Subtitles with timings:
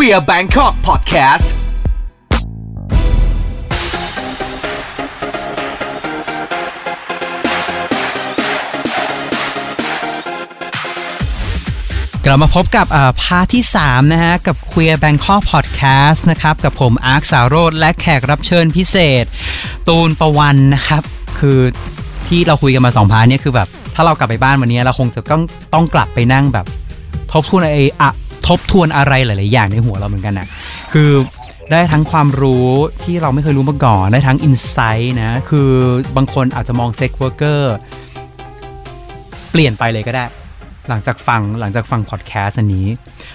[0.00, 1.48] Queer Bangkok Podcast
[12.24, 12.86] กลับมาพบกับ
[13.22, 19.24] part ที่ 3 นะฮะ กับ Queer Bangkok Podcast นะครับ กับผมอาร์คสาโรธและแขกรับเชิญพิเศษ
[19.88, 21.02] ตูนประวันนะครับ
[21.38, 21.58] คือ
[22.26, 25.42] ที่เราคุยกันมาสอง part เนี่ยคือแบบ ถ้าเรากลับไปบ้านวันนี้เราคงจะต้อง
[25.74, 26.66] ต้องกลับไปนั่งแบบ
[27.32, 28.10] ทบทวนไอ้อะ
[28.48, 30.48] ทบทวนอะไรหลาย ๆ อย่างในหัวเราเหมือนกันนะ
[30.92, 31.10] คือ
[31.70, 32.68] ได้ทั้งความรู้
[33.02, 35.70] ที่เราไม่เคยรู้มาก่อน ได้ทั้ง insight นะ คือ
[36.16, 37.74] บางคนอาจจะมอง sex worker
[39.50, 40.24] เปลี่ยนไปเลยก็ได้
[40.88, 42.88] หลังจากฟังหลังจากฟังพอดแคสต์อันนี้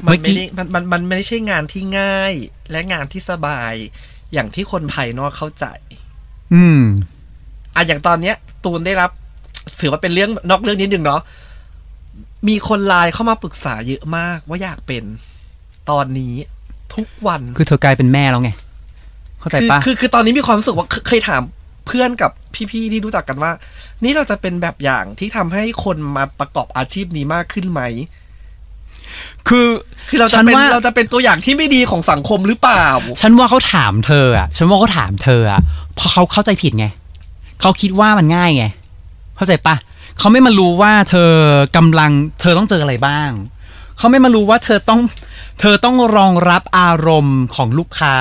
[0.06, 2.34] มันเมื่อไม่กี้ได้มันมันมันไม่ใช่งานที่ง่าย
[2.72, 3.74] และงานที่สบาย
[4.34, 5.66] อย่างที่คนภายนอกเข้าใจ
[6.54, 6.82] อืม
[7.76, 9.10] อะอย่างตอนเนี้ย ตูนได้รับ
[9.82, 11.22] ถือว่าเป็นเรื่องนอกเรื่องนิดนึงเนาะ
[12.48, 15.04] มีคนไลน์เข้ามาปรึกษาเยอะมากว่าอยากเป็น
[15.90, 16.34] ตอนนี้
[16.96, 18.52] ทุกวัน คือเธอกลายเป็นแม่แล้วไง
[19.40, 21.42] เข้าใจคือปะคือคือตอนนี้มีความรู้สึกว่าเคเคยถาม
[21.88, 22.32] เพื่อนกับ
[22.72, 23.52] พี่ๆที่รู้จักกันว่า
[24.04, 27.82] นี่เราจะเป็นแบบอย่างที่ทำให้คนมาประกอบอาชีพนี้มากขึ้นไหม
[29.48, 29.68] คือ
[30.10, 32.86] คือเราจะฉันเป็นว่าเราจะเป็นตัวอย่างที่ไม่ดีของสังคมหรือเปล่า
[33.22, 35.62] ฉันว่าเขาถามเธออะ ฉันว่าเขาถามเธออะ
[35.96, 36.86] เพราะเขาเข้าใจผิดไง
[37.62, 38.66] เขาคิดว่ามันง่ายไง
[39.36, 39.76] เข้าใจปะ
[40.20, 41.32] เขาไม่มารู้ว่าเธอ
[41.78, 42.12] กำลัง
[42.42, 43.32] เธอต้องเจออะไรบ้าง
[43.98, 45.02] เขาไม่มารู้ว่าเธอต้อง
[45.60, 48.18] เธอต้องรองรับอารมณ์ของลูกค้า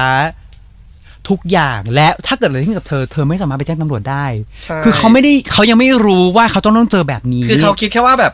[1.28, 4.26] ทุกอย่างและถ้าเกิดอะไรขึ้นกับเธอ เธอไม่สามารถไปแจ้งตำรวจได้
[4.64, 8.32] ใช่คือเขาไม่ได้เขายังไม่รู้ว่าเขาต้องต้องเจอแบบนี้ คือเขาคิดแค่ว่าแบบ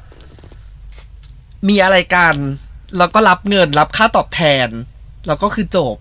[1.69, 2.35] มีอะไรกัน
[2.99, 4.69] แล้วก็รับเงินรับค่าตอบแทน
[5.27, 5.97] แล้วก็คือจบ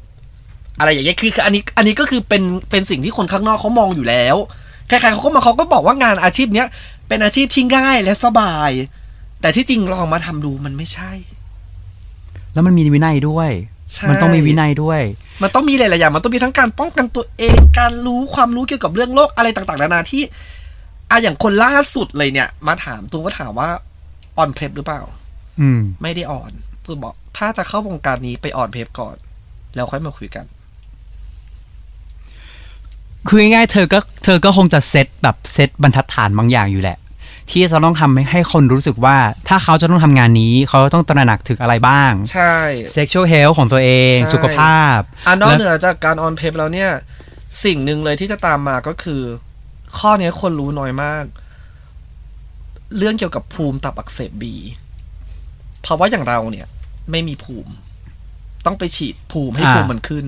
[0.80, 4.36] อะไรอย่างเงี้ยคือคืออันนี้ อันนี้ก็คือเป็นเป็นสิ่งที่คนข้างนอกเขามองอยู่แล้ว
[4.88, 6.68] ใครๆเขาก็มาเขาก็บอกว่างานอาชีพเนี้ย
[7.08, 8.72] เป็นอาชีพที่ง่ายและสบาย
[9.42, 11.12] แต่ที่จริงลองมาทำดูมันไม่ใช่
[12.54, 13.50] แล้วมันมีวินัยด้วย
[13.94, 15.02] ใช่มันต้องมีวินัยด้วย
[15.44, 20.24] มันต้องมีหลายๆอย่าง มันต้องมีทั้งการป้องกันตัวเอง การรู้ความรู้เกี่ยวกับเรื่องโลกอะไรต่างๆนานาที่
[21.10, 23.70] อะอย่างคนล่าสุดเลยเนี่ย มาถามตูก็ถามว่า
[24.38, 25.02] ออนเพลหรือเปล่า
[25.62, 26.52] อืม ไม่ได้อ่อน
[26.86, 29.16] ตูบอก ถ้าจะเข้าวงการนี้ไปอ่อนเพลก่อน
[29.76, 30.46] แล้วค่อยมาคุยกัน
[33.28, 36.98] คือง่ายๆเธอก็เธอก็คงจะเซตแบบเซตบรรทัดฐานบางอย่างอยู่แหละ
[37.50, 39.18] ที่จะต้องทำให้ให้คนรู้สึกว่า
[39.48, 42.56] ถ้าเขาจะต้องทำงานนี้ เขาต้องตระหนักถึงอะไรบ้าง ใช่
[42.96, 46.92] sexual health ของตัวเองใช่สุขภาพอะนอกและเหนือจากการออนเพลแล้วเนี่ย
[47.64, 49.22] สิ่งหนึ่งเลยที่จะตามมาก็คือ
[49.98, 51.26] ข้อเนี้ยคนรู้น้อยมาก
[52.98, 54.56] เรื่องเกี่ยวกับภูมิตับอักเสบบี
[55.82, 56.68] เพราะว่าอย่างเราเนี่ย
[57.12, 57.72] ไม่มีภูมิ
[58.66, 60.26] ต้องไปฉีดภูมิให้อ่าภูมิมันขึ้น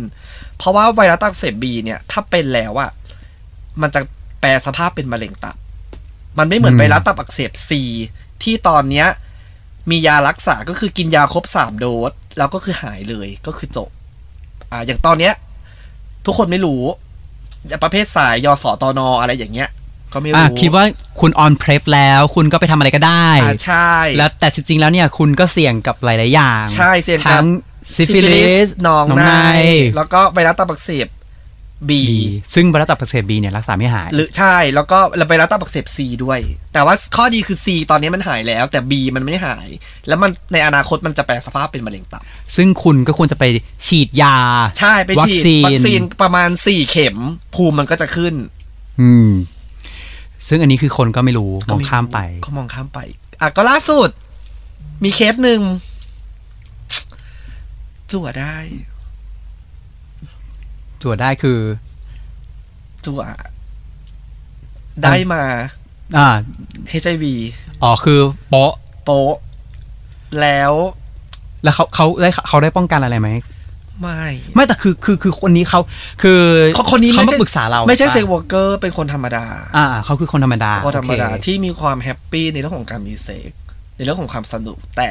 [0.57, 2.91] เพราะว่าไวรัสตับอักเสบบีเนี่ย ถ้าเป็นแล้วอะ
[3.81, 4.01] มันจะ
[4.41, 5.55] แปลสภาพเป็นมะเร็งตับ
[6.37, 7.81] มันไม่เหมือนไวรัสตับอักเสบซี
[8.43, 9.07] ที่ตอนเนี้ย
[9.89, 13.89] มียารักษาก็คือกินยาครบสามโดส แล้วก็คือหายเลยก็คือจบ
[14.71, 15.33] อ่า อย่างตอนเนี้ย
[16.25, 16.81] ทุกคนไม่รู้
[17.67, 19.69] อย่างประเภทสายยสตนอะไรอย่างเงี้ย
[20.13, 20.83] ก็ไม่อะรู้คิดว่า
[21.19, 27.47] คุณ on PrEP แล้ว คุณก็ไปทำอะไรก็ได้อ่าใช่ แล้วแต่จริงๆแล้วเนี่ย คุณก็เสี่ยงกับหลาย ๆ อย่าง ใช่เสี่ยงกับทั้ง
[27.95, 29.33] ซิฟิลิสหนองหนองในใน
[29.95, 31.07] แล้วก็ไวรัสตับอักเสบ
[31.89, 32.19] บีบี
[32.53, 36.39] ซึ่งไวรัสตับอักเสบบีเนี่ยรักษาไม่หาย หรือใช่แล้วก็ไวรัสตับอักเสบซีด้วย
[36.73, 39.67] แต่ว่าข้อดีคือ C ตอนนี้มันหายแล้ว แต่ B มันไม่หาย
[40.07, 42.23] แล้วมันในอนาคตมันจะแปลสภาพเป็นมะเร็งตับ
[42.55, 43.45] ซึ่งคุณก็ควรจะไป
[43.87, 44.37] ฉีดยา
[44.79, 47.17] ใช่ไปฉีดวัคซีนวัคซีนประมาณ 4 เข็ม
[47.55, 48.33] ภูมิมันก็จะขึ้น
[49.01, 49.29] อืม
[50.47, 52.99] ซึ่งอันนี้คือคนก็ไม่รู้มก็องไรู้ข้ามไปก็มองข้ามไป
[53.41, 54.09] อะก็ล่าสุด
[55.03, 55.61] มีเคสหนึ่ง
[58.11, 58.57] จั่วได้
[61.01, 61.59] จั่วได้คือ
[63.05, 63.21] จั่ว
[65.03, 65.43] ได้มา
[66.17, 66.27] อ่า
[67.01, 67.23] HIV
[67.83, 68.73] อ๋อคือโป๊ะ
[69.05, 69.33] โป๊ะ
[70.41, 70.73] แล้ว
[71.63, 73.29] แล้วเขาเขาได้เขาได้ป้องกันอะไรไหม
[74.01, 74.23] ไม่
[74.55, 75.79] ไม่แต่คือคือคือคนนี้เขา
[76.21, 76.41] คือ
[76.77, 79.45] คนคนนี้เขาไม่มาใช่ปรึกษาเรา ไม่ใช่ปะ sex worker เป็นคนธรรมดา
[79.77, 83.51] อ่าเขาคือคนธรรมดาคนธรรมดาโอเคที่มีความ happy ในเรื่องของการมีเซ็ก
[83.95, 85.09] ในเรื่องของความสนุก แต่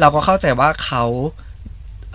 [0.00, 1.04] เราก็เข้าใจว่าเขา
[2.12, 2.14] เ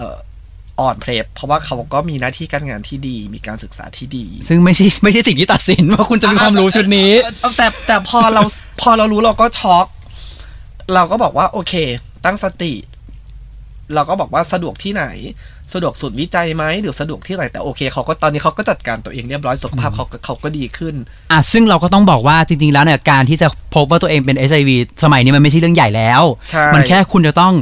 [0.80, 7.12] อ่อ on PrEP เพราะว่าเขาก็มีหน้าที่การงานที่ดี มีการศึกษาที่ดี ซึ่งไม่ใช่ไม่ใช่สิ่งที่ตัดสินว่าคุณจะมีความรู้ชุดนี้
[7.42, 8.42] แต่แต่แต่พอเรา
[8.82, 9.86] พอเรารู้เราก็ช็อก
[10.94, 11.74] เราก็บอกว่าโอเค
[12.26, 12.74] ตั้งสติ
[13.94, 15.06] เราก็บอกว่าสะดวกที่ไหน
[15.74, 20.96] สะดวกศูนย์วิจัยไหมหรือสะดวกที่ไหนแต่โอเคเขาก็ตอนนี้เขาก็จัดการตัวเองเรียบร้อยสุขภาพเขาก็เขาก็ดีขึ้น
[21.32, 24.70] อะซึ่งเราก็ต้องบอกว่าจริง ๆ แล้วเนี่ยการที่จะพบว่าตัวเองเป็น HIV
[25.04, 27.54] สมัยนี้มันไม่ใช่เรื่องใหญ่แล้วใช่มันแค่คุณจะต้อง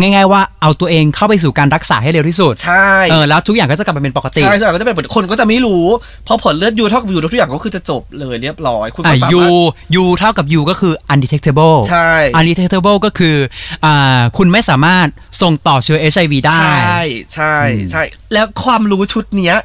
[0.00, 5.84] ง่าย ๆ ว่าเอาตัวเองเข้าไปสู่การรักษาให้เร็วที่สุดใช่เออแล้วทุกอย่างก็จะกลับมาเป็นปกติใช่ใช่ก็จะเป็นเหมือนคนก็จะไม่รู้
[6.24, 9.50] เพราะผลเลือดยูเท่ากับยูทุกอย่างก็คือจะจบเลยเรียบร้อยคุณอะก็สายูมาร
[9.90, 13.36] ถยูเท่ากับยูก็คือ undetectable ใช่ undetectable ก็คือ
[13.84, 15.06] อ่าคุณไม่สามารถ
[15.42, 16.98] ส่งต่อเชื้อ HIV ได้ ใช่
[17.34, 17.56] ใช่
[17.92, 18.02] ใช่
[18.32, 19.56] แล้วความรู้ชุดเนี้ย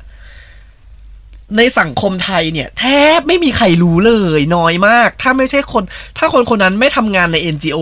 [1.57, 2.85] ในสังคมไทยเนี่ย แท
[3.17, 5.83] บไม่มีใครรู้เลยน้อยมาก ถ้าไม่ใช่คน
[6.17, 7.79] ถ้าคนคนนั้นไม่ทำงานใน NGO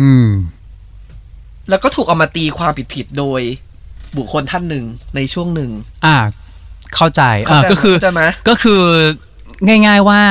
[0.00, 0.28] อืม
[1.68, 3.40] แล้วก็ถูกเอามาตีความผิดๆโดย
[4.16, 4.84] บุคคลท่านหนึ่ง
[5.16, 5.70] ในช่วงหนึ่ง
[6.06, 6.16] อ่า
[6.94, 8.82] เข้าใจเข้าใจอ่าก็คือเข้าใจไหม ก็คือ
[9.66, 10.22] ง่ายๆว่า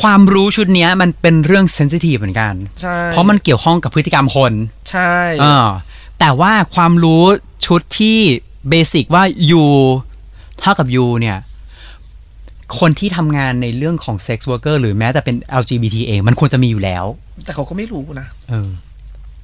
[0.00, 4.52] ความรู้ชุดเนี้ย มันเป็นเรื่อง sensitive เหมือนกัน ใช่เพราะมันเกี่ยวข้องกับพฤติกรรมคน
[4.90, 5.66] ใช่ เออ
[6.20, 7.22] แต่ว่าความรู้
[7.66, 8.18] ชุดที่
[8.68, 9.64] basic ว่า U
[10.60, 11.38] เท่ากับ U เนี่ย
[12.78, 17.04] คนที่ทำงานในเรื่องของ sex worker หรือแม้แต่เป็น LGBT เอง มันควรจะมีอยู่แล้ว
[17.44, 18.68] แต่เขาก็ไม่รู้นะ เออ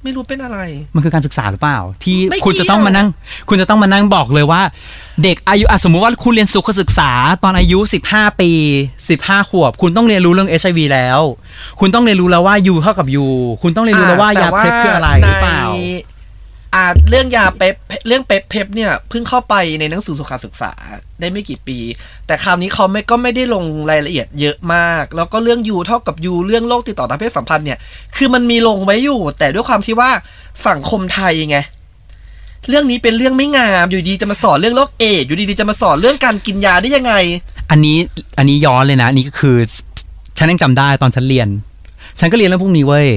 [0.03, 0.59] ไม่รู้เป็นอะไร
[0.95, 3.07] มันคือการศึกษาหรือเปล่า ที่ไม่คุณจะต้องมานั่ง
[3.49, 4.61] คุณจะต้องมานั่งบอกเลยว่า
[5.23, 7.11] เด็กอายุอะสมมุติว่าคุณเรียนสุขศึกษา
[7.43, 7.79] ตอนอายุ
[8.11, 8.51] 15 ปี
[8.99, 11.19] 15 ขวบ คุณต้องเรียนรู้เรื่อง HIV แล้ว
[11.79, 13.25] คุณต้องเรียนรู้แล้วว่ายูเท่ากับยู
[13.61, 15.77] คุณต้องเรียนรู้แล้วว่าอ่ยาเพล็บคืออะไรหรือเปล่าใน
[16.75, 17.75] อ่าเรื่องยาเป๊ป
[18.07, 20.71] เรื่องเป๊ปเพปเนี่ยเพิ่งเข้าไปในหนังสือสุขศึกษา
[21.19, 21.77] ได้ไม่กี่ปี
[22.27, 27.79] แต่คราวนี้เขาไม่ก็ไม่ได้ลงรายละเอียดเยอะมาก แล้วก็เรื่องยูเท่ากับยูเรื่องโรคติดต่อทางเพศสัมพันธ์เนี่ย
[28.15, 30.09] คือมันมีลงไว้อยู่ แต่ด้วยความที่ว่า
[30.67, 31.57] สังคมไทยไง
[32.69, 37.13] เรื่องนี้เป็นเรื่องไม่งามอยู่ดีจะมาสอนเรื่องโรคเอดส์อยู่ดีๆจะมาสอนเรื่องการกินยาได้ยังไง
[37.71, 37.97] อันนี้
[38.37, 39.57] อันนี้ย้อนเลยนะอันนี้ก็คือ
[40.37, 41.47] ฉันยังจำได้ตอนฉันเรียน
[42.19, 43.07] ฉันก็เรียนเรื่องพวกนี้เว้ย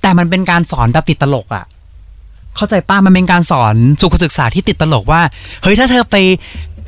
[0.00, 1.64] แต่มันเป็นการสอนแบบติดตลกอะ่ะ
[2.56, 5.22] เข้าใจป้ามันเป็นการสอนสุขศึกษาที่ติดตลกว่า
[5.62, 6.16] เฮ้ยถ้าเธอไป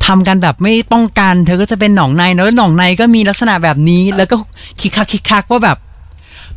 [0.06, 4.36] ทำกันแบบไม่ป้องกัน เธอก็จะเป็นหนองในแล้วหนองในก็มีลักษณะแบบนี้ แล้วก็
[4.80, 5.78] คิกคักคิกคักว่าแบบ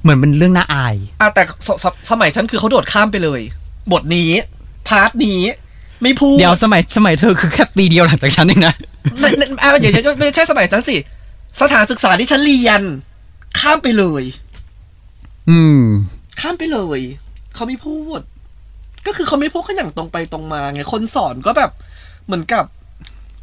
[0.01, 3.41] เหมือนเป็นเรื่องน่าอายอะแต่สสสมัยฉันคือเขาโดดข้ามไปเลย
[3.91, 4.29] บทนี้
[4.87, 5.39] part นี้
[6.03, 8.73] ไม่พูดเดี๋ยวสมัยสมัยเธอคือแค่ปีเดียวหลังจากฉันเองนะ
[9.23, 10.97] นั่นนั่นอะอย่าอย่าไม่ใช่สมัยฉันสิ
[11.61, 12.81] สถานศึกษาที่ฉันเรียน
[13.59, 14.23] ข้ามไปเลย
[15.49, 15.81] อืม
[16.41, 16.99] ข้ามไปเลย
[17.53, 18.19] เขาไม่พูด
[19.05, 21.71] ก็คือเขาไม่พูดกันอย่างตรงไปตรงมาไงคนสอนก็แบบ
[22.25, 22.63] เหมือนกับ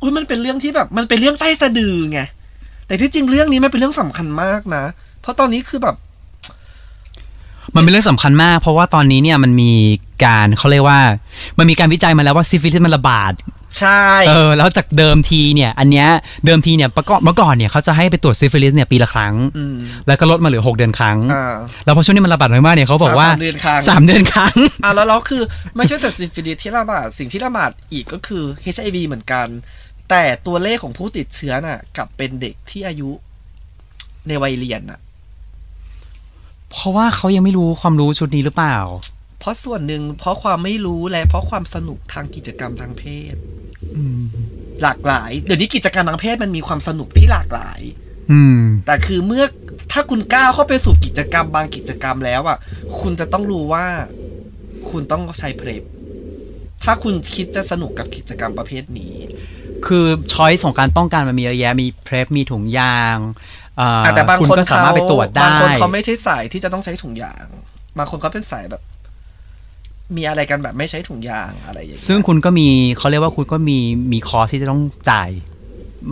[0.00, 2.20] อุ้ยมันเป็นเรื่องที่แบบ มันเป็นเรื่องใต้สะดือไง
[2.86, 4.84] แต่ที่จริงเรื่องนี้มันเป็นเรื่องสำคัญมากนะ
[5.20, 5.96] เพราะตอนนี้คือแบบ
[7.74, 9.72] มันเป็นเรื่องสำคัญมาก เพราะว่าตอนนี้เนี่ยมันมี
[10.24, 11.00] การเขาเรียกว่า
[11.58, 13.32] มันมีการวิจัยมาแล้วว่าซิฟิลิสมันระบาด
[13.80, 16.08] ใช่เออแล้วจากเดิมทีเนี่ย อันเนี้ย
[16.46, 19.76] เดิมทีเนี่ยประกอบเมื่อก่อนเนี่ยเขาจะให้ไปตรวจซิฟิลิสเนี่ยปีละครั้งอืม
[20.06, 21.54] แล้วก็ลดมาเหลือ 6 เดือนครั้งอ่า
[21.84, 24.54] แล้วพอช่วงนี้มันระบาดมากๆเนี่ยเขาบอกว่าสามเดือนครั้งสามเดือนครั้ง
[24.84, 25.42] อะแล้วแล้วคือ
[25.76, 29.46] ไม่ใช่แต่ซิฟิลิสที่ระบาดสิ่งที่ระบาดอีกก็คือ HIV เหมือนกัน
[30.10, 33.10] แต่ตัวเลขของผู้ติดเชื้อน่ะกลับเป็นเด็กที่อายุ
[34.28, 34.98] ในวัยเรียนน่ะ
[36.70, 38.78] เพราะว่าเขายังไม่รู้ความรู้ชุดนี้หรือเปล่า
[39.40, 43.04] เพราะส่วนหนึ่งเพราะความไม่รู้และเพราะความสนุกทางกิจกรรมทางเพ
[43.34, 43.36] ศ
[43.96, 44.20] อืม
[44.82, 47.80] หลากหลาย เดี๋ยวนี้กิจกรรมทางเพศมันมีความสนุกที่หลากหลาย
[48.32, 49.44] อืม แต่คือเมื่อ
[49.92, 52.58] ถ้าคุณก้าวเข้าไปสู่กิจกรรมบางกิจกรรมแล้วอะ
[53.00, 53.86] คุณจะต้องรู้ว่า
[54.90, 55.82] คุณต้องใช้เพลฟ
[56.84, 59.14] ถ้าคุณคิดจะสนุกกับกิจกรรมประเภทนี้
[59.86, 63.65] คือช้อยส์ของการป้องกันมันมีเยอะแยะมีเพรสมีถุงยางเอ่ออะ
[64.16, 67.46] แต่บางคุณคนก็สามารถไปตรวจได้บางคนเขาไม่ใช่สายที่จะต้องใช้ถุงยาง
[67.98, 68.82] บางคนเขาเป็นสายแบบ
[70.16, 72.66] มีอะไรกันแบบไม่ใช้ถุงยางอะไรอย่างเงี้ยซึ่งคุณก็มี
[72.98, 73.78] เขาเรียกว่าคุณก็มี
[74.12, 75.28] มีคอร์สที่จะต้องจ่าย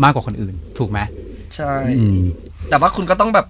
[0.02, 0.98] มากกว่าคนอื่น ถูกไหม
[1.56, 2.20] ใช่อืม
[2.70, 3.46] แต่ว่าคุณก็ต้องแบบ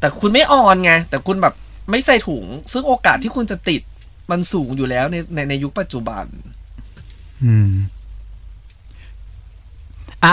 [0.00, 1.54] แต่คุณไม่ออนไง แต่คุณแบบ
[1.90, 3.82] ไม่ใส่ถุง ซึ่งโอกาสที่คุณจะติด
[4.30, 6.24] มันสูงอยู่แล้วในในในยุคปัจจุบัน
[7.44, 7.70] อืม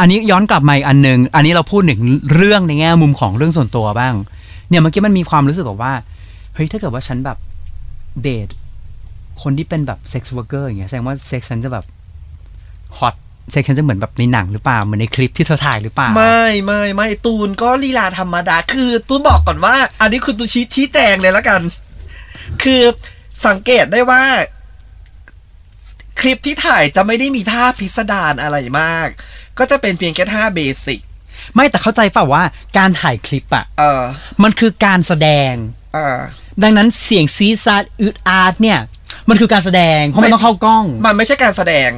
[0.02, 2.02] อันนี้ย้อนกลับมาอีกอันหนึ่งอันนี้เราพูดถึง
[2.34, 4.14] เรื่องในแง่มุมของเรื่องส่วนตัวบ้าง
[4.70, 5.94] เนี่ยเมื่อกี้มันมีความรู้สึกแบบว่า
[6.56, 7.38] เฮ้ยถ้าเกิดว่าฉันแบบ
[8.24, 8.48] เดท
[9.42, 11.86] คนที่เป็นแบบ sex worker อย่างเงี้ยแสดงว่าเซ็กซ์ฉันจะแบบ
[12.98, 13.16] hot
[13.52, 21.62] เซ็กซ์ฉันจะเหมือนแบบในหนังหรือเปล่าเหมือนในคลิปที่เธอถ่ายหรือเปล่า ไม่ไม่ไม่ตูนก็ลีลาธรรมดา คือตูนบอกก่อนว่า อันนี้คุณตูนชี้ชี้แจงเลยแล้วกัน
[22.64, 22.82] คือ
[23.48, 24.22] สังเกตได้ว่า
[26.20, 29.08] คลิปที่ถ่ายจะไม่ได้มีท่าพิสดารอะไรมาก
[29.58, 31.00] ก็จะเป็นเพียงแค่ท่า basic
[31.56, 32.44] ไม่แต่เข้าใจเปล่าว่า
[32.78, 34.04] การถ่ายคลิปอะเออ
[34.44, 35.54] มันคือการแสดง
[35.96, 36.18] อ่า
[36.64, 38.80] ดังนั้นเสียงซีซาร์อึดอาร์ตเนี่ย
[39.30, 41.90] มันคือการแสดงเพราะมันไม่ต้องเข้ากล้อง มันไม่ใช่การแสดง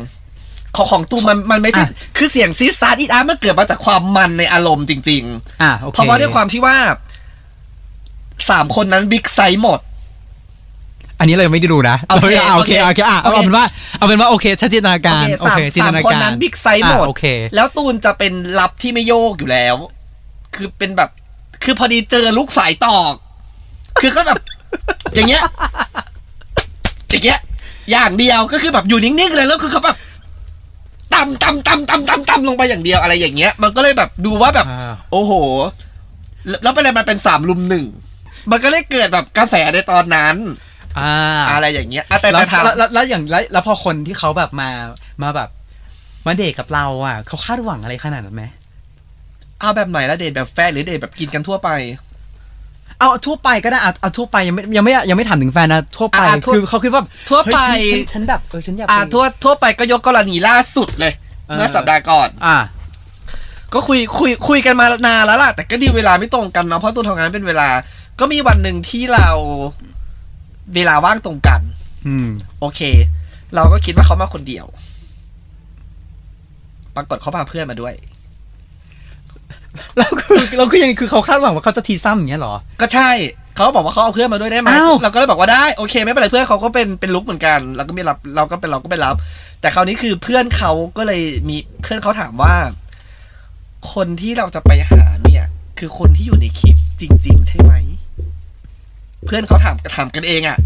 [0.76, 6.76] ของของตูนมันมันไม่ใช่อะคือเสียงซีซาร์อีอาร์มันเกิดมาจากความมันในอารมณ์จริง ๆ อะโอเคเพราะว่าด้วยความที่ว่า
[8.50, 9.80] สามคนนั้นบิ๊กไซส์หมด
[11.20, 13.66] อันนี้เรายังไม่ได้ดูนะโอเคราไม่ได้าโอเคโอโอเคเคอะเอาโอเคเอาเป็นว่า
[13.98, 19.76] เอาเป็นว่าโอเคชัดจินตนาการโอสามเคจินสาตมนาคนการนั้นบิ๊กไซส์หมดอะโอเคแล้วตูนจะเป็นลับที่ไม่โยกอยู่แล้ว
[20.56, 21.10] คือเป็นแบบ
[21.64, 23.14] คือพอดีเจอลูกสายตอก
[24.00, 24.40] คือก็แบบ
[25.16, 25.44] อย่างเงี้ย
[27.10, 27.40] อย่างเงี้ย
[27.92, 29.98] อย่างเดียวก็คือแบบอยู่นิ่งๆเลยแล้วคือเขาแบบ
[31.14, 35.32] ตำตำตำตำตำตำลงไปอย่างเดียวอะไรอย่างเงี้ย มันก็เลยแบบดูว่าแบบอ่าโอ้โห
[36.48, 37.86] แล้วแล้วเป็นอะไรมันเป็นสามลุมหนึ่ง
[38.52, 40.36] มันก็เลยเกิดแบบกระแสในตอนนั้น
[41.00, 41.14] อ่า
[41.52, 44.70] อะไรอย่างเงี้ยอะแต่แล้วแต่ทางแล้วแล้วแล้วอย่างแล้วแล้วพอคนที่เขาแบบมา
[45.24, 45.50] มาแบบ
[46.28, 48.44] มาเดทกับเราอะเขาคาดหวังอะไรขนาดนั้นไหม
[49.60, 51.70] เอาแบบไหนละเดทแบบแฟนหรือเดทแบบกินกันทั่วไป
[53.00, 61.14] เอาทั่วไปก็ได้เอาเอาทั่วไปยังไม่ยังไม่ยังไม่ถามถึงแฟนนะทั่วไปอะทั่วคือเขาคิดว่าทั่วไปเฮ้ยฉันฉันฉันแบบเออฉันอยากอ่าไปทั่วทั่วไปก็ยกกรณีล่าสุดเลย
[61.48, 62.58] เออเมื่อสัปดาห์ก่อนอ่า
[63.74, 67.68] ก็คุยคุยคุยกันมานานแล้วล่ะ แต่ก็ดีลเวลาไม่ตรงกันเนาะเพราะตัวทำงานเป็นเวลา
[68.20, 69.28] ก็มีวันหนึ่งที่เรา
[70.76, 71.62] เวลาว่างตรงกัน
[72.08, 72.30] อืม
[72.60, 72.82] โอเค
[73.56, 74.66] เราก็คิดว่าเขามาคนเดียว
[76.96, 77.94] ปรากฏเขาพาเพื่อนมาด้วย
[79.98, 83.10] แล้วคือเราคือยังคือเขาคาดหวังว่าเขาจะทีซ้ำอย่างเงี้ยเหรอ ก็ใช่
[83.56, 89.16] เขาบอกว่าเขาเอาเพื่อนมาด้วยได้ไหมอ้าวเราก็เลยบอกว่าได้โอเค ไม่เป็นไรเพื่อนเขาก็เป็นเป็นลุกเหมือนกันเราก็ไม่รับเราก็เป็นเราก็ไปรับ
[89.62, 92.54] แต่คราวนี้คือเพื่อนเขาก็เลยมีเพื่อนเขาถามว่า
[93.94, 95.46] คนที่เราจะไปหาเนี่ย
[95.80, 97.74] คือคนที่อยู่ในคลิปจริง ๆ ใช่ไหม
[99.26, 100.58] เพื่อนเขาถามถามกันเองอะ่ะ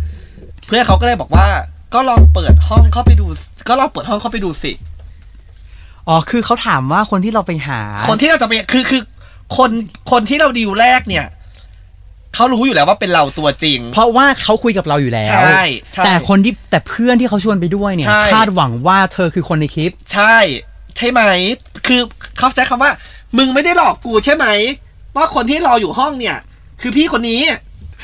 [0.67, 1.47] เพื่อนเขาก็เลยบอกว่า
[1.93, 3.25] ก็ลองเปิดห้องเข้าไปดู
[3.67, 4.71] ก็ลองเปิดห้องเข้าไปดูสิ
[6.07, 9.01] อ๋อ คือเขาถามว่าคนที่เราไปหา คนที่เราจะไปคือคือ
[9.57, 9.71] คน
[10.11, 11.25] คนที่เราดีลแรกเนี่ย
[12.35, 15.59] เขารู้อยู่แล้วว่าเป็นเราตัวจริง เพราะว่าเขาคุยกับเราอยู่แล้ว ใช่
[15.93, 20.35] ใช่แต่คนที่แต่เพื่อนที่เขาชวนไปด้วยเนี่ย ใช่ คาดหวังว่าเธอคือคนในคลิป ใช่
[20.97, 21.21] ใช่ไหม
[21.87, 22.01] คือ
[22.37, 22.91] เขาใช้คำว่า
[23.37, 24.45] มึงไม่ได้หลอกกูใช่ไหม
[25.15, 26.37] ว่าคนที่รออยู่ห้องเนี่ย
[26.81, 27.41] คือพี่คนนี้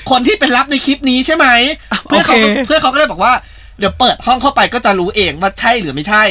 [0.09, 1.47] คนที่เป็นรับในคลิปนี้ใช่ไหม
[1.91, 3.33] อะเพื่อนเขาโอเคเพื่อนเขาก็เลยบอกว่า
[3.79, 6.23] เดี๋ยวเปิดห้องเข้าไปก็จะรู้เองว่าใช่หรือไม่ใช่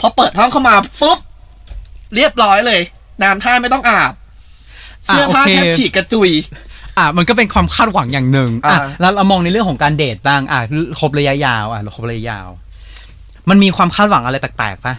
[0.00, 1.18] พอเปิดห้องเข้ามาปุ๊บ
[2.14, 2.80] เรียบร้อยเลย
[3.22, 4.12] น้ำท่าไม่ต้องอาบ
[5.06, 6.30] เสื้อผ้าอะโอเคแทบฉีกกระจุย
[6.98, 10.60] อะมันก็เป็นความคาดหวังอย่างหนึ่งอะอ่าแล้วเรามองในเรื่องของการเดทบ้างอะ
[11.00, 12.48] คบระยะยาวอะคบระยะยาว
[13.48, 14.94] มันมีความคาดหวังอะไรแปลกๆปะ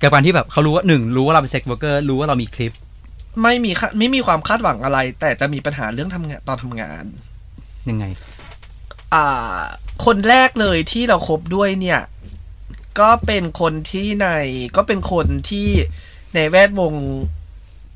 [0.00, 2.72] กับการที่แบบเขารู้ว่าหนึ่งรู้ว่าเราเป็น sex worker รู้ว่าเรามีคลิป
[3.42, 7.04] ไม่มีคาไม่มีความคาดหวังอะไร แต่จะมีปัญหาเรื่องทำงานตอนทำงาน
[7.90, 8.04] ยังไง
[9.14, 9.60] อ่า
[10.04, 12.00] คนแรกเลยที่เราคบด้วยเนี่ย
[13.00, 14.28] ก็เป็นคนที่ใน
[14.76, 15.68] ก็เป็นคนที่
[16.34, 16.94] ในแวดวง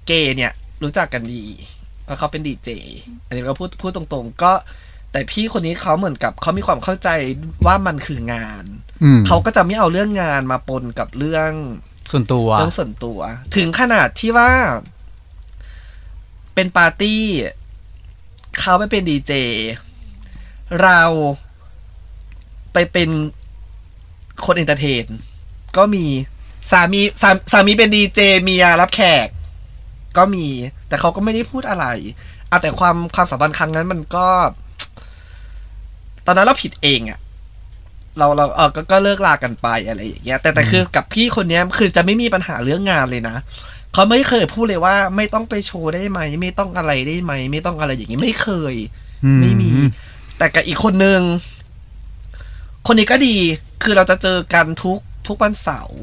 [0.07, 0.53] เกย์เนี่ย
[0.83, 1.45] รู้จักกันดี
[2.05, 2.71] เพราะเขาเป็นดีเจ
[3.27, 4.53] อันนี้เราพูดพูดตรงๆ ก็
[5.13, 7.09] แต่พี่คนนี้เขาเหมือนกับเขามีความเข้าใจ
[7.67, 8.65] ว่ามันคืองาน
[9.03, 11.51] อืมเขาก็จะไม่เอาเรื่องงานมาปนกับเรื่อง
[12.11, 13.19] ส่วนตัวเรื่องส่วนตัว
[13.57, 14.51] ถึงขนาดที่ว่า
[16.55, 17.23] เป็นปาร์ตี้
[18.69, 19.33] เขาไปเป็นดีเจ
[20.83, 21.01] เรา
[22.73, 23.11] ไปเป็น
[24.45, 25.05] คน entertain
[25.77, 26.05] ก็มี
[26.71, 29.29] สามีสาสามีเป็นดีเจเมียรับแขก
[30.19, 30.47] ก็มี
[30.89, 31.87] แต่เขาก็ไม่ได้พูดอะไร
[32.49, 34.27] เอาแต่ความความสัมพันธ์ครั้งนั้นมันก็
[36.27, 37.19] ตอนนั้นเราผิดเองอะ
[38.19, 43.37] เราเราเออก็ก็เลิกลากันไปอะไรอย่างเงี้ยแต่แต่คือกับพี่คนเนี้ยคือจะไม่มีปัญหาเรื่องงานเลยนะ
[43.97, 48.75] เขาไม่เคยพูดเลยว่า ไม่ต้องไปโชว์ได้ไหม ไม่ต้องอะไรได้ไหม ไม่ต้องอะไรอย่างงี้ไม่เคย
[49.41, 49.71] ไม่มี
[50.39, 51.21] แต่กับอีกคนนึง
[52.87, 53.37] คนนี้ก็ดี
[53.83, 54.99] คือเราจะเจอกันทุก
[55.29, 56.01] ทุกวันเสาร์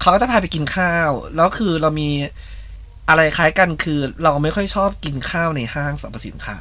[0.00, 2.08] เขาก็จะพาไปกินข้าว แล้วคือเรามี
[3.08, 6.58] อะไรคล้ายกันคือ เราไม่ค่อยชอบกินข้าวในห้างสรรพสินค้า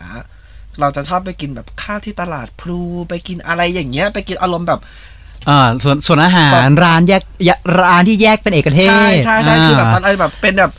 [0.79, 4.81] เราจะชอบไปกินแบบข้าวที่ตลาดพลูไปกินอะไรอย่างเงี้ย ไปกินอารมณ์แบบ
[5.49, 10.71] อ่าส่วนส่วนอาหาส่รวนร้านแยกแยกร้านที่แยกเป็นเอกเทศใช่ใช่ใช่คือแบบาอะไรแบบเป็นแบบ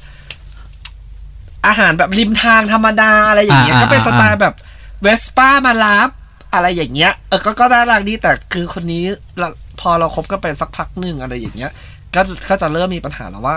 [1.67, 4.55] อาหารแบบริมทางธรรมดาอะไรอย่างเงี้ยอ่าก็เป็นอ่าสไตล์แบบ
[5.03, 6.09] เวสป้ามารับ
[6.55, 9.05] อะไรอย่างเงี้ยเออก็ก็ได้รักดีแต่คือคนนี้
[9.39, 9.49] เรา
[9.81, 11.71] พอเราคบกันไปสักพักหนึ่งอะไรอย่างเงี้ย
[12.15, 13.57] ก็ก็จะเริ่มมีปัญหาแล้วว่า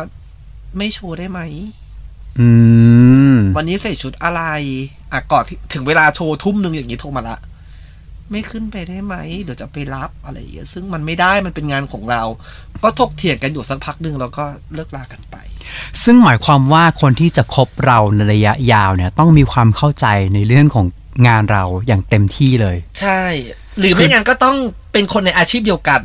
[0.78, 1.40] ไม่โชว์ได้ไหม
[2.40, 2.50] อื
[3.34, 4.42] มวันนี้ใส่ชุดอะไร
[5.12, 7.38] อะก่อนที่ถึงเวลาโชว์ทุ่มหนึ่งอย่างนี้โทรมาละ
[8.32, 12.22] ไม่ขึ้นไปได้ไหม เดี๋ยวจะไปรับอะไรอย่างเงี้ยซึ่งมันไม่ได้มันเป็นงานของเรา
[12.84, 15.36] ก็ถกเถียงกันอยู่สักพักหนึ่งแล้วก็เลิกลากันไป
[16.04, 20.86] ซึ่งหมายความว่าคนที่จะคบเราในระยะยาวเนี่ยต้องมีความเข้าใจในเรื่องของ
[21.28, 23.24] งานเราอย่างเต็มที่เลย ใช่
[23.80, 24.58] หรือไม่งั้นก็ต้อง
[24.92, 26.02] เป็นคนในอาชีพเดียวกัน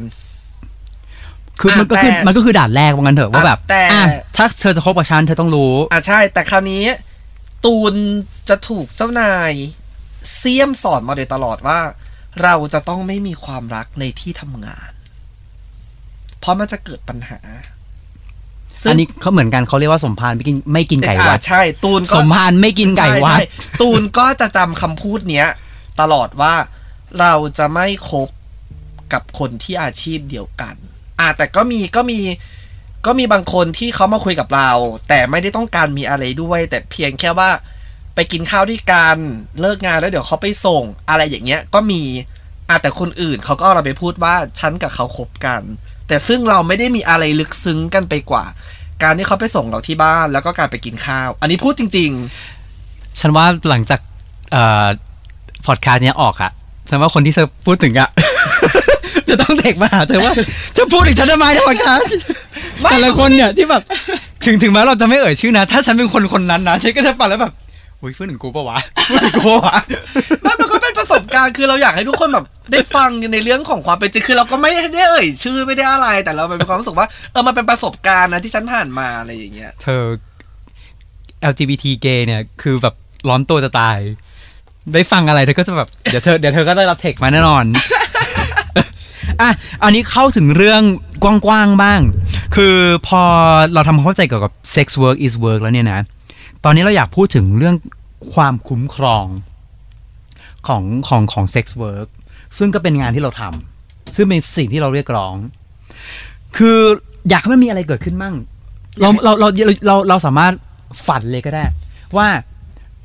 [1.61, 4.05] คือมันก็คือแต่มันก็คือด่านแรกว่างั้นเถอะว่าแบบแต่อะ
[4.37, 6.83] ถ้าเธอจะคบกับฉันเธอต้องรู้อะใช่ แต่คราวนี้
[7.65, 7.95] ตูน
[8.49, 9.53] จะถูกเจ้านาย
[10.37, 11.79] เสียมสอนมาโดยตลอดว่า
[12.43, 14.91] เราจะต้องไม่มีความรักในที่ทำงาน
[16.41, 17.41] เพราะมันจะเกิดปัญหา
[18.83, 25.49] ซึ่งอันนี้เขาเหมือนกันเขาเรียกว่าสมพานไม่กินไม่กินไก่วัดอะใช่ ตูนสก็มพานไม่กินไก่วัดใช่ใช่ตูนก็จะจำคำพูดเนี้ย
[26.01, 26.55] ตลอดว่า
[27.21, 28.29] เราจะไม่คบ
[29.13, 30.75] กับคนที่อาชีพเดียวกัน
[31.21, 32.21] อ่าแต่ก็มีก็มี
[33.07, 34.71] ก็มีบางคนที่เขามาคุยกับเรา
[35.09, 37.51] แต่ไม่ได้ต้องการมีอะไรด้วย แต่เพียงแค่ว่า
[38.15, 39.17] ไปกินข้าวด้วยกัน
[39.61, 42.03] เลิกงานแล้วเดี๋ยวเขาไปส่ง อะไรอย่างเงี้ยก็มี
[42.69, 45.63] อะแต่คนอื่นเขาก็เอาเราไปพูดว่าฉันกับเขาคบกัน
[46.09, 48.45] แต่ซึ่งเราไม่ได้มีอะไรลึกซึ้งกันไปกว่า
[49.03, 52.13] การที่เขาไปส่งเราที่บ้านแล้วก็การไปกินข้าว อันนี้พูดจริง
[53.21, 54.01] ฉันว่าหลังจาก
[54.53, 54.87] เอ่อ
[55.67, 56.51] พอดคาสต์เนี้ยออกอะ
[56.89, 58.09] ฉันว่าคนที่เธอพูดถึงอะ
[59.29, 60.35] จะต้องเด็กมาหาเธอว่า
[60.75, 62.15] เธอพูดถึงฉันทำไมในพอดคาสต์
[62.81, 63.83] ไม่แต่ละคนเนี่ยที่แบบ
[64.47, 67.53] ถึงถึงแม้เราจะไม่เอ่ยชื่อนะ ถ้าฉันเป็นคนคนนั้นนะฉันก็จะฟังแล้วแบบ
[68.05, 68.79] อุ้ยพูดถึงกูปะวะ
[69.11, 69.79] พูดถึงกูปะวะ
[70.43, 80.03] ไม่มันก็เป็นประสบการณ์คือเราอยากให้ทุกคนแบบได้ฟังในเรื่องของความเป็นจริงคือเราก็ไม่ได้เอ่ยชื่อไม่ได้อะไร แต่เราเป็นความรู้สึกว่าเออมันเป็นประสบการณ์นะที่ฉันผ่านมาอะไรอย่างเงี้ย เธอ
[81.51, 82.95] LGBT gay เนี่ยคือแบบ
[83.29, 83.99] ร้อนตัวจะตาย
[84.95, 87.65] ได้ฟังอะไรเธอก็จะแบบเดี๋ยวเธอเดี๋ยวเธอก็ได้รับเทคมาแน่นอน
[89.41, 89.51] อะ
[89.83, 90.83] อันนี้เข้าถึงเรื่อง
[91.25, 92.01] กว้างๆบ้าง
[92.57, 93.21] คือพอ
[93.75, 96.01] เราทำความเข้าใจเกี่ยวกับ sex work is work แล้วเนี่ยนะ
[96.65, 97.77] ตอนนี้เราอยากพูดถึงเรื่อง
[98.35, 99.27] ความคุ้มครอง
[100.67, 102.09] ของของของ sex work
[102.59, 105.37] ซึ่งก็เป็นงานที่เราทำซึ่งเป็นสิ่งที่เราเรียกร้อง
[106.57, 106.79] คือ
[107.29, 108.35] อยากให้มันมีอะไรเกิดขึ้นมั่ง
[109.01, 110.53] เราเราเราเราเราเราสามารถ
[111.07, 111.65] ฝันเลยก็ได้
[112.17, 112.27] ว่า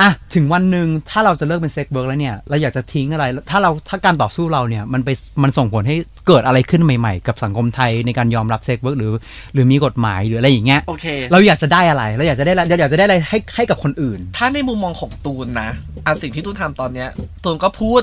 [0.02, 5.10] อะถึงวันหนึ่งถ้าเราจะเลิกเป็น sex work แล้วเนี่ยเราอยากจะทิ้งอะไร ถ้าเราถ้าการต่อสู้เราเนี่ยมันไป
[5.44, 5.96] มันส่งผลให้
[6.28, 9.14] เกิดอะไรขึ้นใหม่ๆ กับสังคมไทยในการยอมรับ sex work หรือ
[9.54, 15.70] หรือมีกฎหมายหรืออะไรอย่างเงี้ยโอเค เราอยากจะได้อะไรเราอยากจะได้อะไรเราอยากจะได้อะไรให้ให้กับคนอื่น ถ้าในมุมมองของตูนนะ
[16.06, 17.10] อันสิ่งที่ตูนทำตอนเนี้ย
[17.44, 18.02] ตูนก็พูด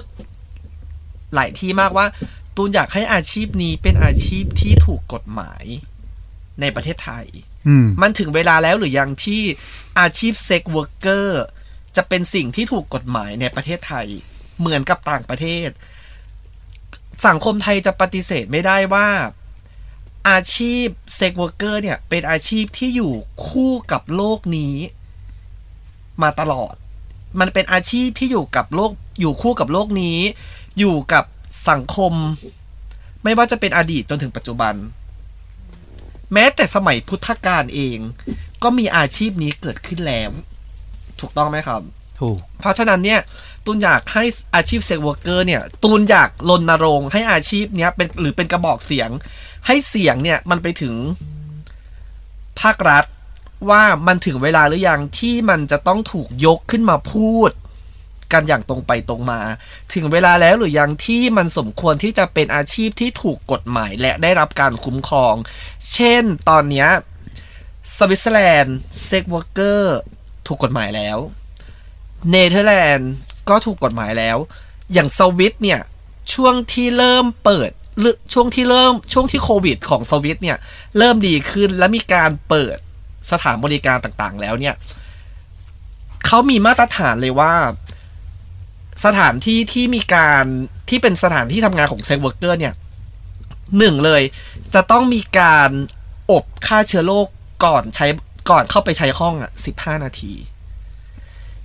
[1.35, 2.07] หลายที่มากว่า
[2.57, 5.65] ตูนอยากให้อาชีพนี้เป็นอาชีพที่ถูกกฎหมาย
[6.61, 7.27] ในประเทศไทย
[7.69, 9.43] อืมมันถึงเวลาแล้วหรือยังที่
[10.01, 11.45] อาชีพ sex worker
[11.97, 14.07] จะเป็นสิ่งที่ถูกกฎหมายในประเทศไทย
[14.59, 15.69] เหมือนกับต่างประเทศ
[17.27, 19.09] สังคมไทยจะปฏิเสธไม่ได้ว่า
[20.29, 23.13] อาชีพ sex worker เนี่ย เป็นอาชีพที่อยู่
[23.49, 24.75] คู่กับโลกนี้
[26.23, 26.75] มาตลอด
[27.41, 30.19] มันเป็นอาชีพที่อยู่กับโลก อยู่คู่กับโลกนี้
[30.79, 31.25] อยู่กับ
[31.69, 32.13] สังคม
[33.23, 34.75] ไม่ว่าจะเป็นอดีตจนถึงปัจจุบัน
[36.33, 37.99] แม้แต่สมัยพุทธกาลเอง
[38.63, 40.31] ก็มีอาชีพนี้เกิดขึ้นแล้ว
[41.21, 41.81] ถูกต้องไหมครับ
[42.21, 43.21] ถูก เพราะฉะนั้นเนี่ย
[43.65, 49.11] ตูนอยากให้อาชีพ sex worker เนี่ยตูนอยากรณรงค์ให้อาชีพเนี้ยเป็นหรือเป็นกระบอกเสียง
[49.67, 50.95] ให้เสียงเนี่ยมันไปถึง
[52.61, 53.05] ภาครัฐ
[53.71, 57.51] ว่ามันถึงเวลาหรือยังที่มันจะต้องถูกยกขึ้นมาพูด
[58.33, 59.41] กันอย่างตรงไปตรงมา
[59.95, 65.35] ถึงเวลาแล้วหรือยังที่มันสมควรที่จะเป็นอาชีพที่ถูกกฎหมายและได้รับการคุ้มครอง
[65.93, 66.89] เช่นตอนเนี้ย
[67.97, 69.99] สวิตเซอร์แลนด์ sex worker
[70.47, 71.19] ถูกกฎหมายแล้ว
[72.31, 73.11] เนเธอร์แลนด์
[73.49, 74.37] ก็ถูกกฎหมายแล้ว
[74.93, 75.81] อย่างสวิตเนี่ย
[76.35, 80.59] ช่วงที่เริ่มเปิดหรือช่วงที่เริ่มช่วงที่โควิด ของสวิตเนี่ย
[80.99, 82.77] เริ่มดีขึ้นและมีการเปิด
[83.31, 84.75] สถานบริการต่างๆ แล้วเนี่ย
[86.27, 87.55] เขามีมาตรฐานเลยว่า
[89.05, 90.45] สถานที่ที่มีการ
[90.89, 92.75] ที่เป็นสถานที่ทำงานของเซ็กเวอร์เกอร์เนี่ย
[93.79, 94.23] หนึ่งเลย
[94.75, 95.71] จะต้องมีการ
[96.31, 97.27] อบฆ่าเชื้อโรค
[97.65, 98.07] ก่อนใช้
[98.51, 100.35] ก่อนเข้าไปใช้ห้องอะสิบห้านาที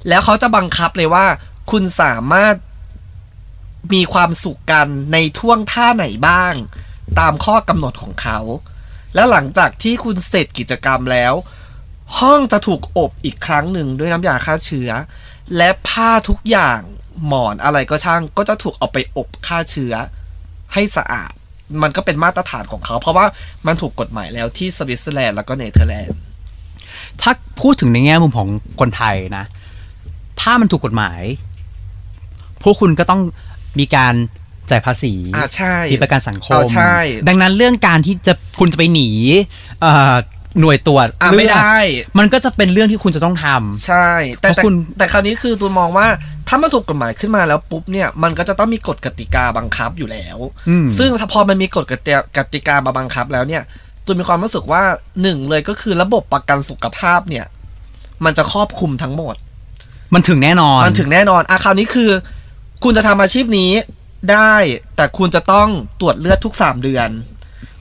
[0.08, 1.26] แล้วเขาจะบังคับเลยว่า
[1.72, 2.56] คุณสามารถ
[3.94, 6.54] มีความสุขกันในท่วงท่าไหนบ้าง
[7.20, 8.40] ตามข้อกำหนดของเขา
[9.16, 11.34] แล้วหลังจากที่คุณเสร็จกิจกรรมแล้ว
[12.20, 14.90] ห้องจะถูกอบอีกครั้งหนึ่งด้วยน้ำยาฆ่าเชื้อ
[15.58, 16.80] และผ้าทุกอย่าง
[17.28, 19.94] หมอนอะไรก็ช่างก็จะถูกเอาไปอบฆ่าเชื้อ
[20.74, 21.32] ให้สะอาด
[21.82, 23.26] มันก็เป็นมาตรฐานของเขา เพราะว่า
[23.68, 26.20] มันถูกกฎหมายแล้วที่สวิตเซอร์แลนด์แล้วก็เนเธอร์แลนด์
[27.22, 27.32] ถ้า
[27.62, 28.48] พูดถึงในแง่มุมของ
[28.80, 29.46] คนไทยนะ
[30.42, 31.22] ถ้ามันถูกกฎหมาย
[32.64, 33.22] พวกคุณก็ต้อง
[33.80, 34.14] มีการ
[34.70, 39.10] จ่ายภาษีอ่าใช่มีประกันสังคมอ่าใช่ดังนั้นเรื่องการที่จะคุณจะไปหนี
[39.82, 40.16] เอ่อ
[40.60, 41.78] หน่วยตรวจอ่าไม่ได้
[42.20, 44.10] มันก็จะเป็นเรื่องที่คุณจะต้องทำใช่
[44.42, 46.08] แต่เพราะแต่คุณแต่คราวนี้คือตูนมองว่า
[46.48, 50.38] ถ้ามันถูกกฎหมายขึ้นมาแล้วปุ๊บเนี่ยมันก็จะต้องมีกฎกติกาบังคับอยู่แล้ว
[50.70, 53.64] อืมซึ่งถ้าพอมันมีกฎกติกากติกามาบังคับแล้วเนี่ย
[54.06, 54.84] ตูนมีความรู้สึกว่า
[55.22, 57.46] หนึ่งเลยก็คือระบบประกันสุขภาพเนี่ย
[58.26, 59.36] มันจะครอบคลุมทั้งหมด
[60.14, 62.10] มันถึงแน่นอน มันถึงแน่นอนอะคราวนี้คือ
[62.84, 63.72] คุณจะทำอาชีพนี้
[64.32, 64.54] ได้
[64.96, 65.70] แต่คุณจะต้อง
[66.02, 67.10] ตรวจเลือดทุกสามเดือน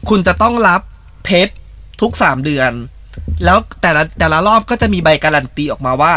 [0.09, 0.81] คุณจะต้องรับ
[1.25, 1.53] เพชร
[2.01, 2.71] ทุกสามเดือน
[3.45, 6.13] แล้วแต่ละแต่ละรอบก็จะมีใบการันตีออกมาว่า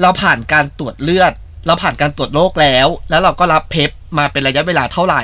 [0.00, 1.32] เราผ่านการตรวจเลือด
[1.66, 5.22] เราผ่านการตรวจโรคแล้ว แล้วเราก็รับเพชรมาเป็นระยะเวลาเท่าไหร่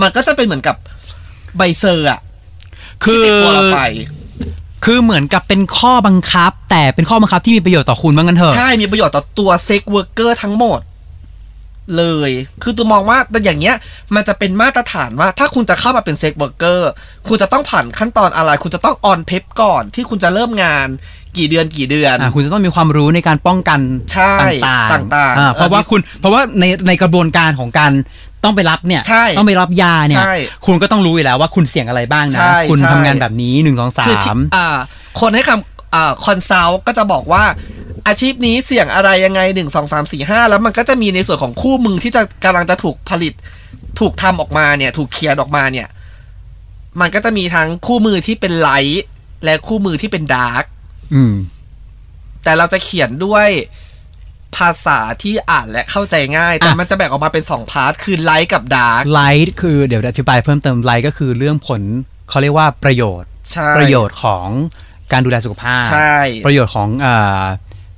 [0.00, 0.76] มันก็จะเป็นเหมือนกับ
[1.56, 2.20] ใบ cert อะ
[3.04, 3.80] คืที่อติดตัวเราไป
[4.84, 10.80] คือเหมือนกับเป็นข้อบังคับ แต่เป็นข้อบังคับที่มีประโยชน์ต่อคุณว่ากันเถอะ ใช่ มีประโยชน์ต่อตัว sex worker ทั้งหมด
[11.96, 12.30] เลย
[12.62, 13.76] คือตูนมองว่าแต่อย่างเงี้ย
[14.14, 16.90] มันจะเป็นมาตรฐานว่า ถ้าคุณจะเข้ามาเป็น sex worker
[17.28, 20.88] คุณจะต้องผ่านขั้นตอนอะไร คุณจะต้อง on PrEP ก่อนที่คุณจะเริ่มงาน
[21.36, 23.80] กี่เดือนกี่เดือนอ่าคุณจะต้องมีความรู้ในการป้องกัน
[24.12, 24.34] ใช่
[24.66, 27.92] ต่างๆต่างๆอ่เพราะว่าอันนี้คุณเพราะว่าในในกระบวนการของการ
[28.44, 30.34] ต้องไปรับเนี่ยใช่ต้องไปรับยาเนี่ยใช่
[30.66, 34.76] คุณก็ต้องรู้อยู่แล้วว่าคุณเสี่ยงอะไรบ้างใช่นะคุณใช่ทำงานแบบนี้หนึ่งสองสาคือที่มอ่า
[35.20, 37.44] คนให้คำอ่า consult ก็จะบอกว่า
[38.06, 43.32] อาชีพนี้เสี่ยงอะไรยังไงหนึ่งสองสามสี่ห้าแล้วมันก็จะมีในส่วนของคู่มือที่จะกำลังจะถูกผลิต
[44.00, 45.88] ถูกทำออกมาเนี่ย ถูกเขียนออกมาเนี่ย
[47.00, 49.04] มันก็จะมีทั้งคู่มือที่เป็น light
[49.44, 50.64] และคู่มือที่เป็น dark
[51.14, 51.34] อืม
[52.44, 53.48] แต่เราจะเขียนด้วย
[54.56, 61.82] ภาษาที่อ่านและเข้าใจง่าย แต่อะมันจะแบ่งออกมาเป็นสอง part คือ light กับ dark light คือเดี๋ยวอธิบายเพิ่มเติม light ก็คือเรื่องผล
[62.30, 64.46] เขาเรียกว่าประโยชน์ใช่ประโยชน์ของ
[65.12, 66.16] การดูแลสุขภาพใช่
[66.46, 67.44] ประโยชน์ของอ่า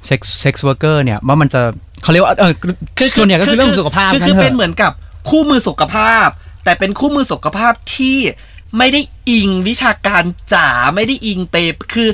[0.06, 1.60] sex sex worker เนี่ยว่ามันจะ
[2.02, 2.52] เขาเรียกว่าเออ
[2.98, 4.92] คือส่วนใหญ่ก็คือเรื่องสุขภาพคืองั้คือถะเป็นเหมือนกับ
[5.28, 6.28] คู่มือสุขภาพ
[6.64, 8.18] แต่เป็นคู่มือสุขภาพที่
[8.78, 11.56] ไม่ได้อิงวิชาการจ๋าไม่ได้อิงไป
[11.94, 12.08] คือ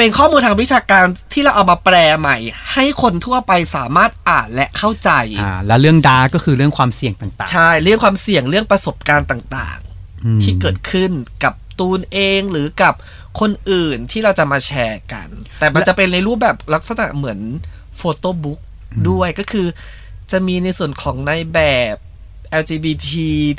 [0.00, 2.36] เป็นข้อมูลทางวิชาการที่เราเอามาแปลใหม่
[2.72, 5.10] ให้คนทั่วไปสามารถอ่านและเข้าใจ
[5.40, 11.10] อ่าแล้วเรื่องดาร์กก็คือเรื่องความเสี่ยงต่างใช่เรื่องความเสี่ยงเรื่องประสบการณ์ต่างๆอืมๆที่เกิดขึ้น
[11.44, 12.94] กับตูนเองหรือกับ
[13.40, 15.28] คนอื่นที่เราจะมาแชร์กัน
[15.60, 17.38] แต่มันจะเป็นในรูปแบบลักษณะเหมือน
[17.96, 18.60] โฟโต้บุ๊ก
[19.10, 19.66] ด้วยก็คือ
[20.30, 21.60] จะมีในส่วนของในแบ
[21.94, 21.96] บ
[22.60, 23.08] LGBT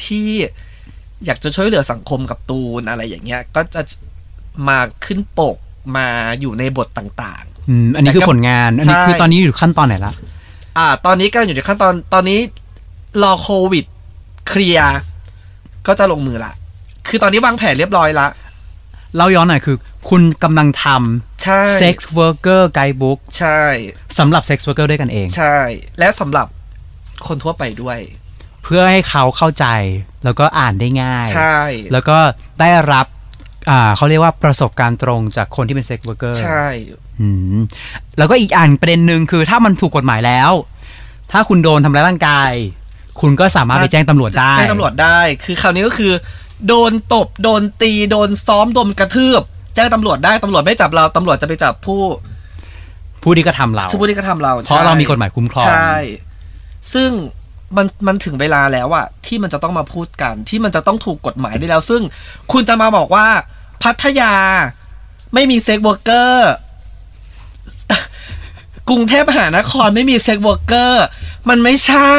[0.06, 0.30] ที่
[1.26, 3.82] อยากจะช่วยเหลือสังคมกับตูนอะไรอย่างเงี้ย ก็จะ
[4.68, 5.58] มาขึ้นปก
[5.96, 6.08] มา
[6.42, 12.40] อยู่ในบทต่างอืม อันนี้คือแต่ก็ผลงาน อันนี้ใช่คือตอนนี้อยู่ขั้นตอนไหนละๆอ่า ตอนนี้ก็อยู่ในขั้นตอน ตอนนี้
[13.24, 13.86] รอโควิด
[14.48, 14.98] เคลียร์
[15.88, 16.54] ก็จะลงมือละ
[17.08, 18.28] คือตอนนี้วางแผนเรียบร้อยละ
[19.16, 19.78] เล่าย้อนหน่อยคือ
[20.10, 20.86] คุณกำลังท
[21.44, 23.62] ใช่ำ sex worker guidebook ใช่
[24.20, 25.58] สำหรับ sex worker ด้วยกันเอง ใช่
[26.00, 26.48] และสำหรับ
[27.28, 28.00] คนทั่วไปด้วย
[28.64, 29.66] เพื่อให้เขาเข้าใจ
[30.24, 31.58] แล้วก็อ่านได้ง่าย ใช่
[31.92, 32.18] แล้วก็
[32.60, 33.06] ได้รับ
[33.70, 36.66] อ่าเขาเรียกว่าประสบการณ์ตรงจากคนที่เป็น sex worker ใช่
[37.20, 37.62] อืม
[38.18, 40.52] แล้วก็อีกอันประเด็นหนึ่งคือถ้ามันถูกกฎหมายแล้ว
[41.32, 42.52] ถ้าคุณโดนทำร้ายร่างกาย
[43.22, 46.14] คุณก็สามารถไปแจ้งตำรวจได้แจ้งตำรวจได้ คือคราวนี้ก็คือ
[46.68, 49.42] โดนตบโดนตีโดนซ้อมโดนกระทืบ
[49.76, 52.02] แจ้งตำรวจได้ตำรวจไม่จับเราตำรวจจะไปจับผู้
[53.24, 55.94] ผู้ที่กระทำเราผู้ที่กระทำเราเพราะเรามีกฎหมายคุ้มครองใช่
[56.94, 57.10] ซึ่ง
[57.78, 62.02] มันมันถึงเวลาแล้วอะที่มันจะต้องมาพูดกัน ที่มันจะต้องถูกกฎหมายได้แล้ว ซึ่ง
[62.52, 63.28] คุณจะมาบอกว่า
[63.84, 64.34] พัทยา
[65.34, 66.52] ไม่มี sex worker
[68.90, 71.06] กรุงเทพมหานครไม่มี sex worker
[71.50, 72.14] มันไม่ใช่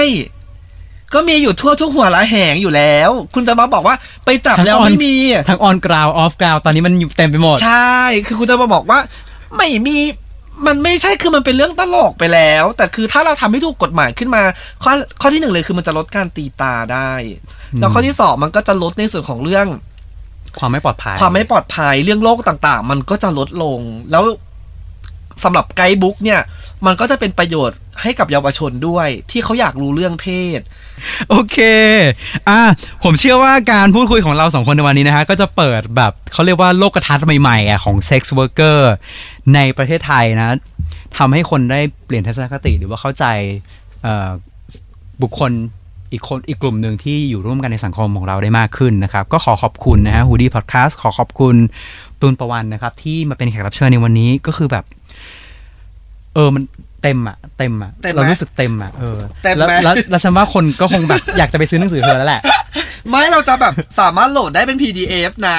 [1.15, 5.17] ก็มีอยู่ทั่วทุกหัวระแหงอยู่แล้ว คุณจะมาบอกว่าไปจับแล้วไม่มี
[5.49, 8.99] ทั้ง on ground off ground ตอนนี้มันอยู่เต็มไปหมด ใช่ คือคุณจะมาบอกว่า
[9.57, 9.99] ไม่มี
[10.67, 14.43] มันไม่ใช่คือมันเป็นเรื่องตลกไปแล้ว แต่คือถ้าเราทำให้ถูกกฎหมายขึ้นมา
[14.83, 17.12] ข้อข้อที่หนึ่งเลยคือมันจะลดการตีตาได้
[17.81, 19.67] แล้วข้อที่สองมันก็จะลดในส่วนของเรื่อง
[20.59, 24.25] ความไม่ปลอดภัย ความไม่ปลอดภัยเรื่องโรคต่างๆ มันก็จะลดลง แล้ว
[25.44, 26.40] สำหรับไกด์บุ๊กเนี่ย
[26.87, 30.26] มันก็จะเป็นประโยชน์ให้กับเยาวชนด้วย ที่เขาอยากรู้เรื่องเพ
[30.59, 30.61] ศ
[31.31, 31.59] โอเค
[32.48, 32.61] อะ
[33.05, 38.78] ผมเชื่อว่าการพูดคุยของเราสองคนในวันนี้นะฮะ ก็จะเปิดแบบเขาเรียกว่าโลกทัศน์ใหม่ๆอะของ sex worker
[39.55, 40.57] ในประเทศไทยนะ
[41.18, 43.24] ทำให้คนได้เปลี่ยนทัศนคติหรือว่าเข้าใจ
[45.22, 45.52] บุคคล
[46.12, 51.57] อีกคนอีกกลุ่มหนึ่งที่อยู่ร่วมกันในสังคมของเราได้มากขึ้นนะครับ ก็ขอขอบคุณนะฮะหูดีพอดแคสต์ขอขอบคุณ
[52.20, 54.85] ตูนประวันนะครับ ที่มาเป็นแขกรับเชิญในวันนี้ก็คือแบบ
[56.35, 56.62] เออมัน
[57.03, 62.42] เต็มอะเต็มอะเต็มไหมเรารู้สึกเต็มอะเออเต็มไหม แล้วแล้วแล้วฉันว่าคนก็คงแบบ อยากจะไปซื้อหนังสือเธอแล้วแหละ
[63.09, 65.59] ไม่เราจะแบบสามารถโหลดได้เป็น PDF นะ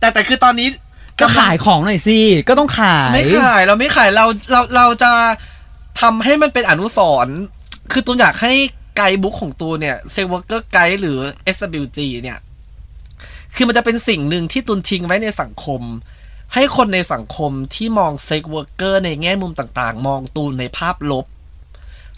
[0.00, 0.68] แต่แต่คือตอนนี้
[1.20, 5.12] ก็ขายของหน่อยสิก็ต้องขาย ไม่ขายเราไม่ขายเราเราเราจะ
[6.00, 7.36] ทำให้มันเป็นอนุสรณ์
[7.92, 8.52] คือตูนอยากให้
[8.96, 11.18] guidebook ของตูนเนี่ย Sex Worker Guide หรือ
[11.56, 12.38] SWG เนี่ย
[13.54, 15.82] คือมันจะเป็นสิ่งหนึ่งที่ตูนทิ้งไว้ในสังคม
[16.54, 21.26] ให้คนในสังคมที่มอง sex worker ในแง่มุมต่างๆ มองตูนในภาพลบ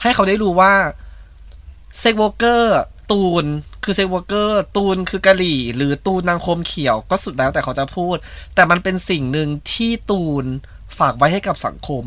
[0.03, 0.75] ให้เขาได้รู้ว่า
[1.99, 2.79] sex worker
[3.11, 3.45] ตูน
[3.85, 8.17] คือ sex worker ตูนคือกะหรี่ หรือตูนนางโคมเขียวก็สุดแล้วแต่เขาจะพูด
[8.55, 10.45] แต่มันเป็นสิ่งหนึ่งที่ตูน
[10.99, 12.05] ฝากไว้ให้กับสังคม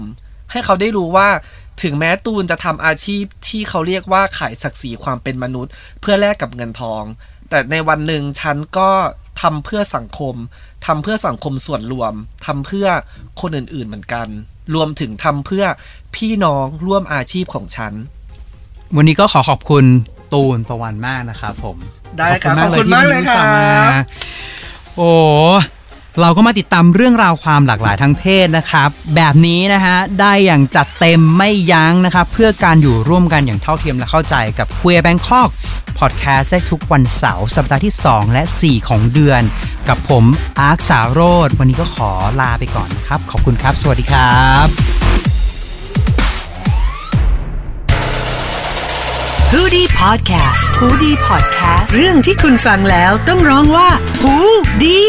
[0.51, 1.29] ให้เขาได้รู้ว่า
[1.81, 7.03] ถึงแม้ตูนจะทำอาชีพที่เขาเรียกว่าขายศักดิ์ศรีความเป็นมนุษย์ เพื่อแลกกับเงินทอง
[7.49, 8.89] แต่ในวันหนึ่งฉันก็
[9.41, 10.35] ทำเพื่อสังคม
[10.85, 12.13] ทำเพื่อสังคมส่วนรวม
[12.45, 12.87] ทำเพื่อ
[13.41, 14.27] คนอื่นๆเหมือนกัน
[14.75, 15.65] รวมถึงทำเพื่อ
[16.15, 17.93] พี่น้องร่วมอาชีพของฉัน
[18.95, 19.85] วันนี้ก็ขอขอบคุณ
[20.33, 21.77] ตูนประวันมากนะครับผม
[22.17, 24.01] ได้ครับขอบคุณมากเลยขอบคุณมากเลยที่วันนี้ครับมา
[24.97, 25.11] โอ้
[26.19, 35.49] เราก็มาติดตามเรื่องราวความหลากหลายทางเพศนะครับ แบบนี้นะฮะได้อย่างจัดเต็มไม่ยั้งนะครับ เพื่อการอยู่ร่วมกันอย่างเท่าเทียมและเข้าใจกับ Queer Bangkok
[35.99, 39.41] Podcast ได้ทุกวันเสาร์สัปดาห์ที่ 2 และ 4 ของเดือน
[39.89, 40.25] กับผม
[40.59, 44.67] อาร์คสาวโรดวันนี้ก็ขอลาไปก่อนนะครับ ขอบคุณครับ สวัสดีครับ
[49.51, 53.89] h o ดี้พอดแคสต์ฮูดี้พอดแคสต์เรื่องที่คุณฟังแล้วต้องร้องว่า
[54.21, 54.35] หู
[54.83, 55.01] ดี